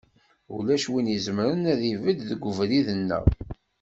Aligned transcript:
Ulac 0.55 0.85
win 0.91 1.11
izemren 1.15 1.61
ad 1.73 1.81
ibedd 1.91 2.19
deg 2.29 2.41
ubrid-nneɣ. 2.49 3.23